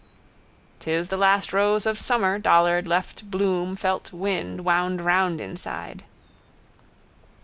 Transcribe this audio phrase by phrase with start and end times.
[0.79, 6.03] 'Tis the last rose of summer dollard left bloom felt wind wound round inside.